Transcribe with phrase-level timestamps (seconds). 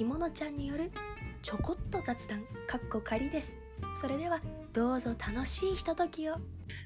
[0.00, 0.90] ひものちゃんによる
[1.42, 3.54] ちょこっと雑談かっこ仮です。
[4.00, 4.40] それでは
[4.72, 6.36] どうぞ楽しいひとときを。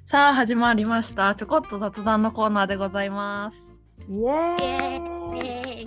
[0.05, 1.33] さあ始まりました。
[1.37, 3.77] ちょこっと雑談のコーナーでございます。
[4.09, 5.85] イエーイ。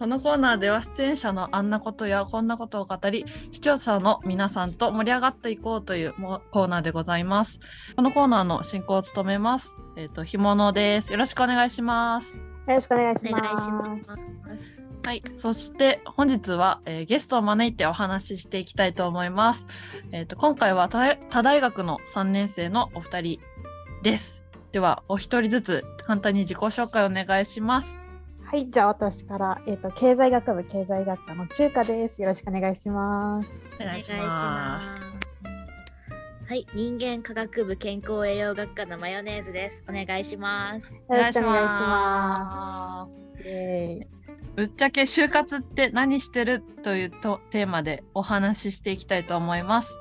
[0.00, 7.60] このコーナーでは出演者のあんなことやこんなことを語り視聴者の皆さんと盛り上がっていこうというもコーナーでございます。
[7.94, 9.78] このコーナーの進行を務めます。
[9.94, 11.12] えっ、とひものです。
[11.12, 12.34] よろしくお願いします。
[12.34, 14.02] よろしくお願いしお願いしま。
[14.02, 19.66] すはい、そして本日は、えーゲストを招いてお話ししていきたいと思います。
[20.12, 23.40] えっ、と今回は他他大学の3年生のお二人
[24.02, 24.46] です。
[24.72, 27.96] ではお一人ずつ簡単に自己紹介お願いします。
[28.44, 32.20] はい、じゃあ私から、えっ、と、経済学部経済学科の中華です。
[32.20, 33.70] よろしくお願いします。
[33.80, 35.00] お願いします。
[36.48, 39.84] はい、人間科学部健康栄養学科のマヨネーズです。
[39.88, 40.94] お願いします。
[40.94, 43.28] よろしくお願いします。
[44.56, 49.96] ぶっちゃけ就活って何してるというとテーマでお話ししていきたいと思います。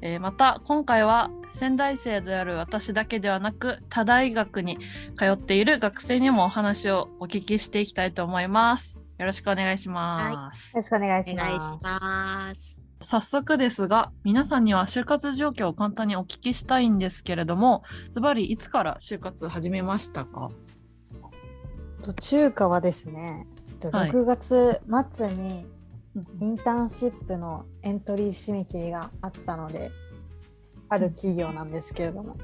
[0.00, 4.78] えーまた今回は仙台生である私だけではなく他大学に
[5.16, 8.98] 通っている学生にもお話をお聞きしていきたいと思います。
[9.18, 10.72] よろしくお願いします。
[10.72, 11.46] よろしくお願いおします。
[11.46, 12.76] 願いします。
[13.02, 20.50] 早速ですが皆さんには就活状況を簡単にお聞きしたいんですけれどもズバリいつから就活始めましたか？
[22.04, 23.46] と中華はですね、
[23.90, 24.10] とはい。
[24.10, 24.80] 6月
[25.10, 25.66] 末に
[26.40, 29.90] インターンシップのエントリー締め切りがあったので、
[30.88, 32.36] ある企業なんですけれども、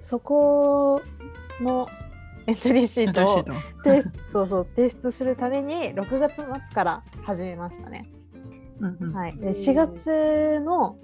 [0.00, 1.00] そこ
[1.60, 1.86] の
[2.46, 3.44] エントリーシートを
[3.84, 8.10] 提そうそう提出するために6月末から始めましたね。
[8.80, 9.12] うんうん。
[9.12, 10.96] はい、で4月の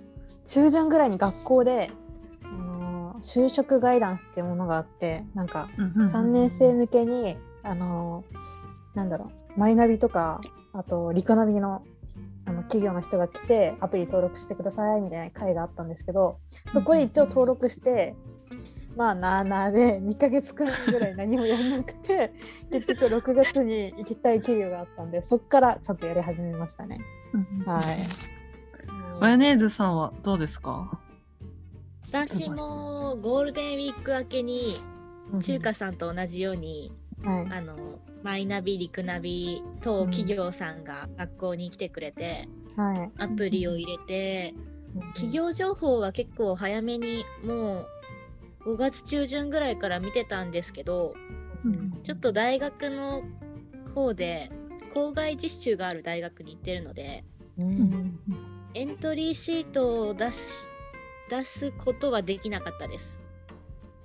[0.48, 1.90] 中旬ぐらいに学校で、
[2.42, 8.57] あのー就職ガイダンスっていうものがあってなんかうんうんうん3年生向けに、あのー
[8.98, 9.28] なんだろう
[9.60, 10.40] マイナビとか
[10.72, 11.82] あとリカナビの
[12.46, 16.38] あの企業の人が来てアプリ登録してくださいみたいな会があったんですけど
[16.72, 18.14] そこで一応登録して。
[18.96, 22.32] まあなあなあで2ヶ月間ぐらい何もやらなくて
[22.72, 26.98] 結局6月に行きたい企業があったんでそこからちょっとやり始めましたね。
[27.64, 30.98] はいマヨネーズさんはどうですか？
[32.10, 34.58] 私もゴールデンウィーク明けに
[35.44, 36.90] 中華さんと同じように、
[37.24, 37.76] はいあの
[38.22, 43.22] マイナビ、リクナビ等企業さんが学校に来てくれて、はい。
[43.22, 44.54] アプリを入れて、
[45.14, 47.86] 企業情報は結構早めにも
[48.64, 51.14] う5月中旬ぐらいから見てたんですけど、
[52.02, 53.22] ちょっと大学の
[53.94, 54.50] 方で
[54.92, 57.24] 校外実習がある大学に行ってるので
[57.58, 58.18] うん
[58.74, 60.38] エントリーシートを出し
[61.30, 63.18] 出すことはできなかったです。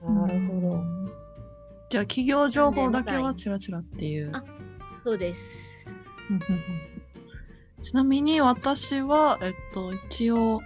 [0.02, 1.03] なるほど。
[1.94, 4.32] じゃあ企業情報だけはチラチラっていう。
[4.34, 4.44] あ
[5.04, 5.48] そうです。
[7.84, 10.62] ちなみに私は、えっと、一応、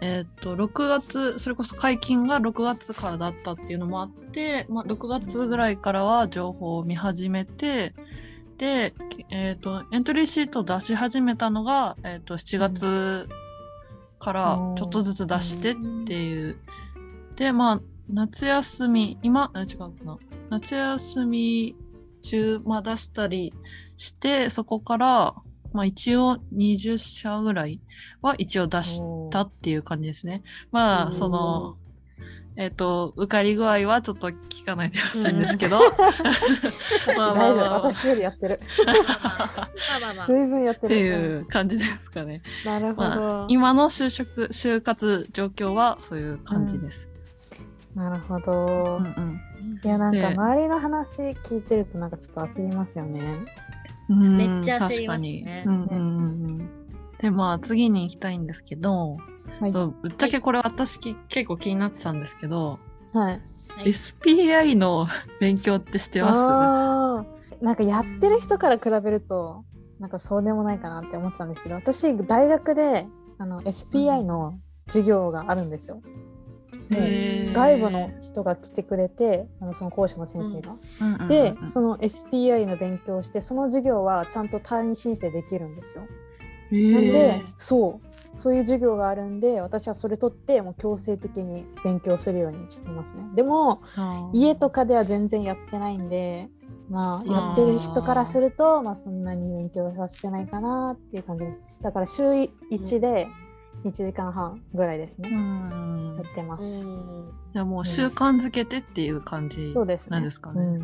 [0.00, 7.92] えっと、6月、それこそ解禁が6月からだったっていうのもあって、まあ、6月ぐらいからは情報を見始めて、
[8.56, 8.94] で、
[9.28, 13.28] えっと、エントリーシートを出し始めたのが、えっと、7月
[14.18, 15.74] からちょっとずつ出してっ
[16.06, 16.56] ていう。
[17.36, 20.18] で、まあ、夏休み、今、あ違うかな。
[20.52, 21.76] 夏休み
[22.22, 23.54] 中、まあ、出したり
[23.96, 25.34] して、そこから、
[25.72, 27.80] まあ、一応20社ぐらい
[28.20, 30.42] は一応出したっていう感じですね。
[30.70, 31.76] まあ、その、
[32.56, 35.80] えっ、と、受かり具合はちょっと聞かないでほしいんですけど、
[37.16, 37.56] まあまあ大丈夫。
[37.56, 38.60] まあ私よりやってる。
[38.84, 40.26] まあまあまあ。
[40.28, 41.00] 随分やってってる。
[41.00, 42.42] いう感じですかね。
[42.66, 43.46] なるほまど。
[43.48, 47.08] 今の就職、就活状況はそういう感じです。
[47.94, 49.04] なるほどうん。
[49.04, 49.40] うん
[49.84, 53.20] いや、なんでか周りの話聞いてると、なんかちょっと焦りますよね。
[54.08, 55.44] うんめっちゃ焦り確かますねに。
[55.66, 56.70] うんうんうんうん。
[57.18, 59.16] で、まあ次に行きたいんですけど、
[59.60, 59.72] はい。
[59.72, 62.78] ぶっちゃけこれ私き結構気になってたんですけど、
[63.12, 63.32] はい。
[63.32, 63.40] はい
[63.86, 65.08] SPI の
[65.40, 66.28] 勉強って知ってま
[67.20, 69.64] あーなんかやってる人から比べると
[69.98, 73.06] なんかそうでもないかなって思っちゃうんですけど私大学で
[73.38, 74.58] あの SPI の
[74.88, 76.02] 授業があるんですよ。
[76.34, 80.72] すへー外部の人が来てくれてあのその講師の先生が。
[81.22, 86.04] うんでその SPI の勉強をしてその授業はちゃんと単位申請できるんですよ。
[86.72, 93.28] なんでそうそういう授業があるんで私はそれ取ってもう強制的に勉強するようにしてますね。
[93.34, 93.78] でも
[94.32, 96.48] 家とかでは全然やってないんで、
[96.90, 101.82] まあ、やってる人からすると、まあ、そんなに勉強はしてないかなっていう感じです。
[101.82, 103.28] だから週1で
[103.84, 105.30] 1時間半ぐらいですうね。
[105.30, 106.62] んやってます。
[106.62, 110.10] うんじゃあもう習慣づけてっていう感じそうですね。
[110.12, 110.78] なんですかね。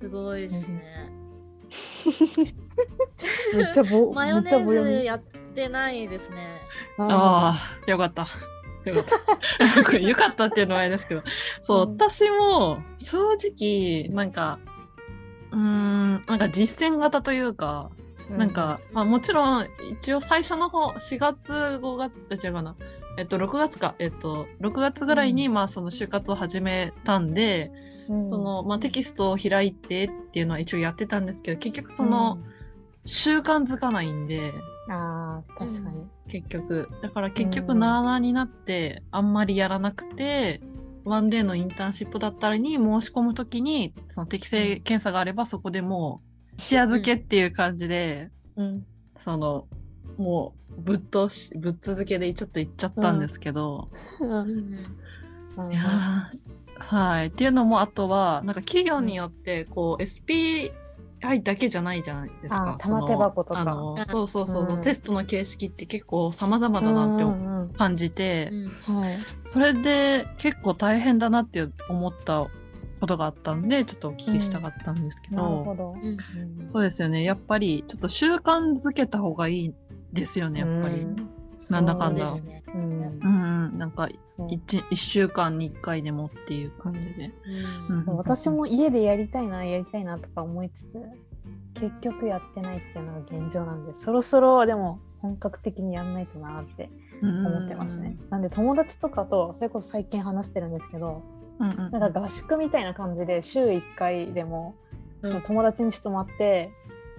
[0.00, 1.12] すごいですね。
[3.54, 4.90] めっちゃぼ マヨネめっちゃぼ読み。
[4.96, 5.20] ーズやっ
[5.54, 6.60] てないですね。
[6.98, 8.26] ああ、よかった。
[8.84, 9.04] よかっ
[9.84, 9.98] た。
[9.98, 11.22] よかったっていうのはあれですけど、
[11.62, 14.58] そう、うん私も正直、なんか、
[15.50, 18.01] うーん、なんか実践型というか、う
[18.38, 19.66] なんか、まあもちろん、
[20.00, 22.76] 一応最初の方、4月、5月、あ違うかな。
[23.18, 27.70] えっと、6月か、えっと、6月ぐらいに、まあ、その就活を始めたんで、
[28.08, 28.28] うん。
[28.30, 32.38] その、まあ、テキストを開いてっていうのは一応やってたんですけど、結局その、
[33.04, 36.06] 習慣づかないんで、うんああ確かに。
[36.28, 36.88] 結局。
[37.02, 40.60] だから結局、うんなあなあになって、あんまりやらなくて、
[41.04, 48.86] ワンデーのインターンシップだったりに申し込むときに、その適正検査があれば、そこでもう、一夜漬けっていう感じで、うん。
[49.18, 49.66] その、
[50.16, 53.88] もう、ぶっ通し、ぶっ続けでちょっと行っちゃったんですけど、
[55.70, 57.26] いやーはい。
[57.28, 60.72] っていうのも、あとは、なんか企業によって、こう、SPI
[61.42, 62.76] だけじゃないじゃないですか。
[62.78, 63.94] 玉手箱とか。
[64.06, 64.80] そうそうそう、うん。
[64.82, 67.24] テストの形式って結構様々だなって
[67.76, 68.50] 感じて、
[68.88, 69.00] うん。
[69.00, 69.18] はい。
[69.20, 72.46] それで結構大変だなって思った
[73.02, 75.92] ことがあったんで、ちょっとお聞きしたかったんですけなるど、ほど。
[75.92, 76.16] うん
[76.72, 77.24] そうですよね。
[77.24, 79.74] やっぱり、ちょっと習慣づけた方がいい
[80.12, 81.00] ですよね、やっぱり。
[81.00, 81.28] うん
[81.70, 82.62] なんだかんだそうね。
[82.74, 87.30] うんうん、うん、なんかそう一一週間に一回でもっていう感じで。
[87.88, 96.90] うんうん私も家でやりたいなやりたいなとか思いつつ結局やってないっていうのが現状なんでそろそろでも本格的にやんないとなって
[97.22, 98.16] 思ってますね。
[98.30, 101.22] なんで友達とかとそれこそ最近話してるんですけど
[101.58, 101.90] うんうん。
[101.90, 104.74] なんか合宿みたいな感じで週1回でも
[105.22, 106.70] うん友達に泊まって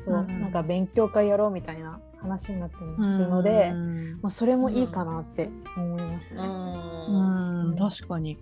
[0.05, 3.73] そううんうんなんか勉強会やろうみたいな話になってるので、
[4.21, 6.39] まあ、それもいいかなって思いますね。
[6.39, 8.39] うあん、確かに。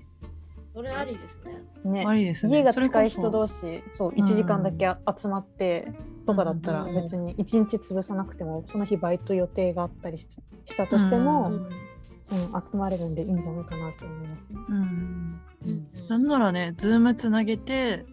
[0.73, 1.39] ーそれありです
[1.83, 1.91] ね。
[1.91, 2.57] ねありですね。
[2.57, 4.85] 家が近い人同士そう1時間だけ
[5.19, 5.91] 集まって
[6.25, 10.27] とかだったらうん別に1日潰さなくてもその日バイト予定があったりし
[10.65, 11.67] したとしても、ううんん
[12.71, 14.59] 集まれるんでいいんじゃないかなと思いますね。
[14.69, 15.41] うん。
[15.67, 18.05] うんなんならね、ズームつなげて、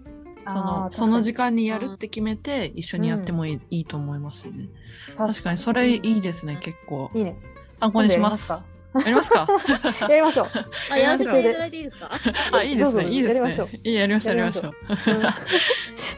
[0.46, 4.69] そあのーその時間にやるって決めて、一緒にやってもいい,、いいと思いますよね。
[5.16, 7.11] 確確かに、それいいですね、結構。
[7.14, 7.37] いいね。
[7.81, 8.52] 参考にします。
[8.94, 9.46] 今やりますか？
[9.46, 10.46] 度 やりましょう。
[10.90, 12.11] あ、やらせていただいていいですか？
[12.52, 13.69] あ、いいですね、いいですねやりましょう。
[13.88, 14.73] いい、やりましょう、やりましょう。
[15.12, 15.20] うん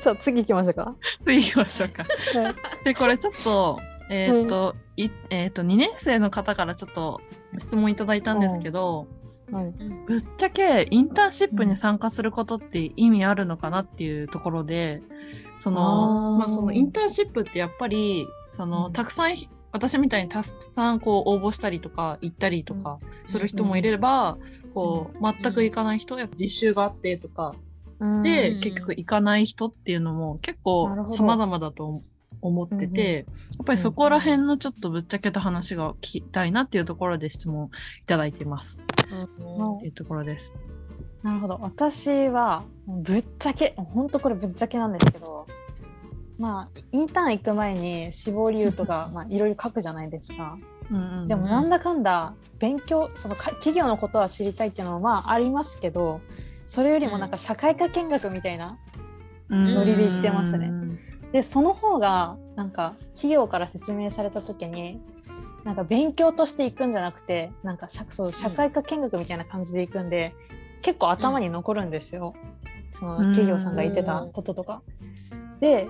[0.02, 0.94] さあ次行きましょうか。
[1.26, 2.04] 次行きましょうか。
[2.40, 3.78] はいで、これちょっと、
[4.08, 7.20] えーっと、いえーっと、2年生の方からちょっと
[7.58, 9.06] 質問いただいたんですけど、
[10.06, 15.02] ぶっちゃけインターンシップに参加することって意味あるのかなっていうところで、
[15.58, 19.34] その、まあそのインターンシップってやっぱり、その、うんたくさん、
[19.72, 24.38] 私みたいにたくさんこう応募したりとか行ったりとかする人もいれば、
[24.74, 27.54] こう全く行かない人、やっぱ実習があってとか。
[28.22, 28.60] で、うん。
[28.60, 31.16] 結局行かない人っていうのも結構なるほど。
[31.16, 32.00] 様々だと思
[32.42, 33.22] 思ってて、や
[33.62, 37.70] っぱりそこら辺のちょっとぶっちゃけた話が聞きたいなっていうところで質問い
[38.06, 38.80] ただいてます。
[39.10, 39.76] うん。
[39.76, 40.54] っていうところです。
[41.22, 41.58] なるほど。
[41.60, 45.46] 私はぶっちゃけ本当これぶっちゃけなんですけど
[46.40, 50.58] まあインターン行く前に志望理由とか まあいろいろ書くじゃないですか。
[50.90, 56.20] うんうんでもなんだかんだ勉強そのか企業のことは知りたいっていうのはまあありますけど
[56.68, 58.76] それよりもなんか社会科見学みたいな
[59.48, 60.72] ノリで言ってますね。
[61.32, 65.00] でその方がなんか企業から説明された時に
[65.64, 70.32] なんか勉強として行くんじゃなくてなんか社そう社会科見学みたいな感じで行くんで、
[70.82, 72.34] 結構頭に残るんですよ、
[72.98, 74.82] その企業さんが言ってたこととか。
[75.60, 75.86] で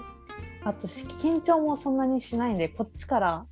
[0.65, 3.47] あと緊張もそんなにしないんでこっちから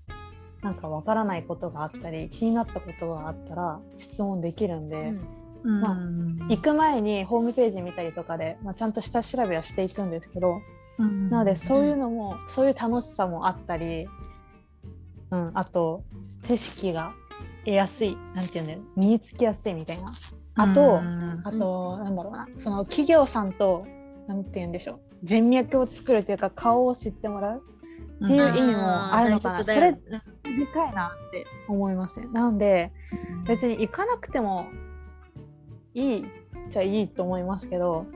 [0.63, 5.15] なんかわからないことがあったり気になったことがあったら質問できるんで、
[5.63, 5.81] うん。
[5.81, 5.97] まあ
[6.49, 10.61] 行く前にホームページ見たりとかで、まあ、ちゃんと下調べはしていくんですけど、
[10.99, 11.31] うん。
[11.31, 14.09] なのでそういうのも、そういう楽しさもあったり、
[15.31, 16.03] うん、あと
[16.43, 17.13] 知識が
[17.65, 20.13] 得やすいなんていうんだよ身につきやすいみたいな。
[20.57, 21.43] あと、うん。
[21.45, 23.87] あとなんだろうなその企業さんと
[24.27, 27.63] なんていうんでしょう人脈を作るというか顔を知ってもらう。
[28.25, 32.27] っていう意味もあるのかな、それあー大切だよでかいなって思いますね。
[32.33, 32.93] なので
[33.47, 34.67] 別に行かなくても
[35.95, 36.25] いいっ
[36.71, 38.07] ちゃいいと思いますけど、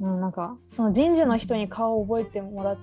[0.00, 2.78] うん、なんかその人事の人に顔を覚えてもらっ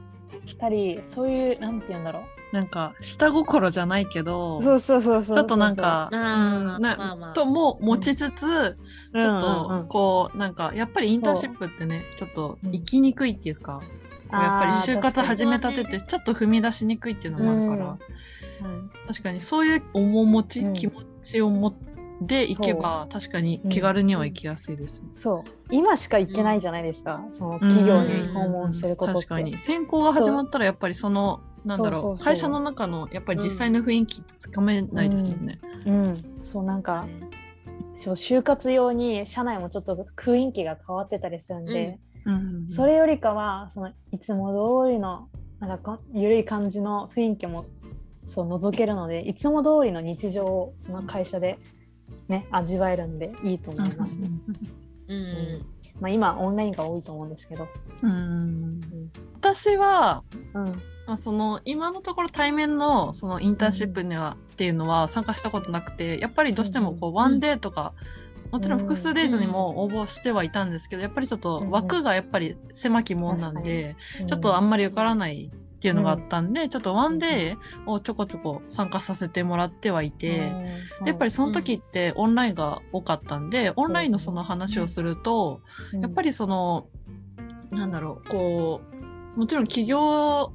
[0.57, 2.21] たりそういうなんて言うんだろ
[2.51, 7.33] なんか下心じゃないけどうそうそうそうそうちょっとなんかあーうんなまあまあ。
[7.33, 8.75] とも持ちつつ、ちょっ
[9.13, 9.21] うん。
[9.21, 13.81] うんうとんこうなんかやっぱりインターンシップってねちょっと行きにくいっていうか、
[14.27, 18.91] こうやっぱり就活始めたてってちょっと踏み出しにくいっていうのもあるから、確かにうん。
[19.07, 20.73] 確かにそういう面持ち、うん。
[20.73, 21.73] 気持ちを持っ
[22.21, 25.51] で行けば確かに気軽には行きやすいです、そう。
[25.71, 29.27] 今しか行けないじゃないですか、その企業に訪問することって。
[29.27, 29.57] 確かに。
[29.59, 35.59] 選考が始まったらやっぱりそのなんだろう会社の中のやっぱり実際の雰囲気つかめないですもんね。
[35.85, 37.07] うん、そうなんか
[37.95, 42.67] そう就活用に社内もちょっと雰囲気が変わってたりするんで、うん。
[42.71, 45.27] それよりかはそのいつも通りの
[45.59, 47.65] なんかこ緩い感じの雰囲気も
[48.27, 51.57] そう覗けるのでいつも通りの日常をその会社で、
[52.29, 54.15] ね、味わえるんでいいと思います。
[54.15, 54.29] ね。
[55.07, 55.65] うん。
[55.99, 57.67] まあ、今オンラインが多いと思うんですけど。
[58.03, 58.79] うん。
[59.35, 60.81] 私はうん。
[61.07, 67.15] まあ、その今のところ対面のそのインターンシップには、っていうのは参加したことなくてやっぱりどうしてもこう、うん。
[67.15, 67.93] ワンデーとか、
[68.51, 73.95] もちろん複数デイズにも応募してはいたんですけど、やっぱりちょっと枠がやっぱり狭きもんなんで、
[74.27, 80.53] ちょっとあんまり受からないっていうのがあったんで、ちょっとワンデーをちょこちょこ参加させてもらってはいて、
[81.05, 85.61] やっぱりその時ってオンラインが多かったんで、オンラインのその話をすると、
[85.93, 86.85] やっぱり、りその
[87.71, 88.81] なんだろうこ
[89.35, 90.53] うもちろん企業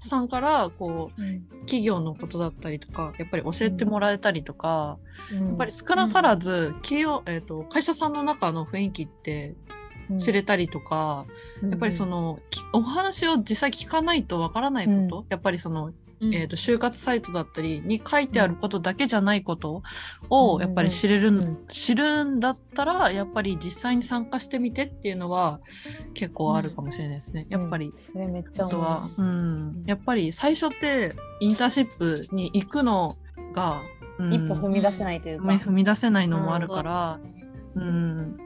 [0.00, 1.20] さんからこう
[1.60, 4.98] 企業のことだったりとかやっぱり教えてもらえたりとか、
[5.32, 5.48] うん。
[5.48, 9.54] やっぱり少なからず企業、えー、と会社さんの中の雰囲気って
[10.18, 11.26] 知れたりとか、
[11.62, 16.34] やっぱりその、きお話を実際聞かないとわからないこと、やっぱりその、うん。
[16.34, 19.82] えー、と就活サイトだったりに書いてあることだけじゃないこと
[20.30, 21.66] をやっぱり知れる、うん。
[21.68, 25.60] 知るんだったらやっぱり実際に参加してみてっていうのは
[26.14, 27.46] 結構あるかもしれないですね。
[27.50, 29.08] やっぱり、それめっちゃあとは。
[29.18, 33.16] うん、やっぱり最初ってインターンシップに行くの
[33.54, 33.82] が、
[34.18, 34.32] うん。
[34.32, 37.20] 一歩踏み出せないというか、踏み出せないのもあるから、
[37.74, 38.38] うん、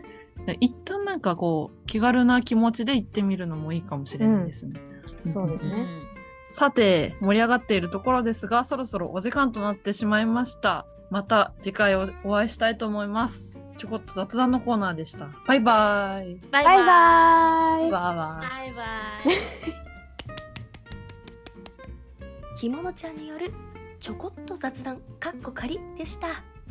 [0.60, 4.78] 一旦なんかこう気軽な気持ちで行ってみるのもいいかもしれないですね。
[5.18, 5.88] そうですね。
[6.54, 10.86] さて盛り上がっているところですがそろそろお時間となってしまいました。
[11.10, 13.58] また次回おお会いしたいと思います。
[13.76, 15.28] ちょこっと雑談のコーナーでした。
[15.48, 16.36] バイバイ。
[16.52, 17.90] バイバイバイバイバイ。
[17.90, 18.86] バイバイ
[22.56, 23.52] ひものちゃんによる
[23.98, 26.28] ちょこっと雑談かっこ仮でした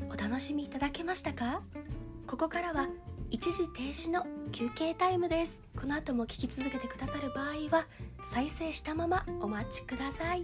[0.09, 1.61] お楽しみいただけましたか？
[2.25, 2.87] ここからは
[3.31, 5.61] 一時停止の休憩タイムです。
[5.79, 7.85] この後も聞き続けてくださる場合は
[8.33, 10.43] 再生したままお待ちください。